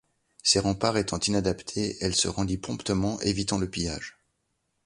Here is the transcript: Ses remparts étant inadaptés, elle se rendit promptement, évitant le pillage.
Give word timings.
Ses 0.41 0.59
remparts 0.59 0.97
étant 0.97 1.19
inadaptés, 1.19 1.95
elle 2.01 2.15
se 2.15 2.27
rendit 2.27 2.57
promptement, 2.57 3.21
évitant 3.21 3.59
le 3.59 3.69
pillage. 3.69 4.17